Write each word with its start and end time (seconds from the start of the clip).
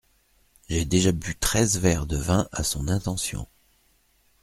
J’ai 0.67 0.83
déjà 0.83 1.11
bu 1.11 1.37
treize 1.37 1.77
verres 1.77 2.07
de 2.07 2.17
vin 2.17 2.47
à 2.51 2.63
son 2.63 2.87
intention. 2.87 3.47